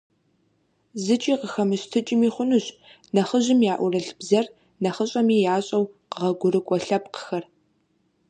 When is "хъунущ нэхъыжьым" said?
2.35-3.59